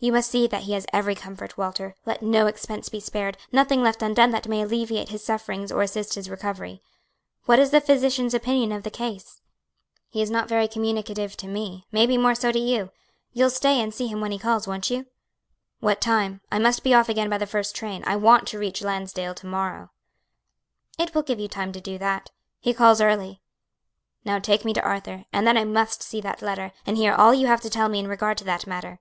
[0.00, 3.80] "You must see that he has every comfort, Walter; let no expense be spared, nothing
[3.80, 6.82] left undone that may alleviate his sufferings or assist his recovery.
[7.44, 9.40] What is the physician's opinion of the case?"
[10.08, 12.90] "He is not very communicative to me; may be more so to you.
[13.34, 15.06] You'll stay and see him when he calls, won't you?"
[15.78, 16.40] "What time?
[16.50, 18.02] I must be off again by the first train.
[18.04, 19.90] I want to reach Lansdale to morrow."
[20.98, 22.30] "It will give you time to do that.
[22.58, 23.40] He calls early."
[24.24, 27.32] "Now take me to Arthur; and then I must see that letter, and hear all
[27.32, 28.98] you have to tell me in regard to that matter."